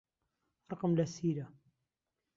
ڕقم 0.69 0.91
لە 0.99 1.05
سیرە. 1.15 1.45